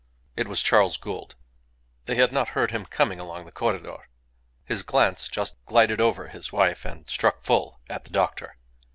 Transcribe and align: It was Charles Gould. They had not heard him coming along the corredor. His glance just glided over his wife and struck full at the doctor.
It 0.35 0.47
was 0.47 0.63
Charles 0.63 0.97
Gould. 0.97 1.35
They 2.05 2.15
had 2.15 2.31
not 2.33 2.47
heard 2.57 2.71
him 2.71 2.87
coming 2.87 3.19
along 3.19 3.45
the 3.45 3.51
corredor. 3.51 4.09
His 4.65 4.81
glance 4.81 5.27
just 5.29 5.63
glided 5.67 6.01
over 6.01 6.29
his 6.29 6.51
wife 6.51 6.85
and 6.85 7.05
struck 7.07 7.43
full 7.43 7.79
at 7.87 8.05
the 8.05 8.09
doctor. 8.09 8.57